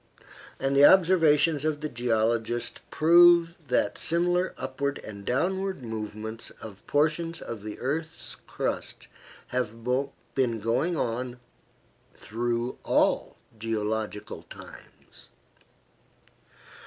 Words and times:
And 0.59 0.75
the 0.75 0.83
observations 0.83 1.63
of 1.63 1.81
the 1.81 1.87
geologist 1.87 2.81
prove 2.89 3.55
that 3.67 3.99
similar 3.99 4.51
upward 4.57 4.97
and 5.03 5.23
downward 5.23 5.83
movements 5.83 6.49
of 6.59 6.81
portions 6.87 7.39
of 7.39 7.61
the 7.61 7.77
earth's 7.77 8.33
crust 8.33 9.07
have 9.49 9.83
been 10.35 10.59
going 10.59 10.97
on 10.97 11.39
through 12.15 12.79
all 12.83 13.37
geological 13.59 14.41
times. 14.49 15.27